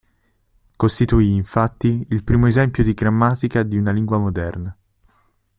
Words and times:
Costituì, 0.77 1.35
infatti, 1.35 2.03
il 2.09 2.23
primo 2.23 2.47
esempio 2.47 2.83
di 2.83 2.95
grammatica 2.95 3.61
di 3.61 3.77
una 3.77 3.91
lingua 3.91 4.17
moderna. 4.17 4.75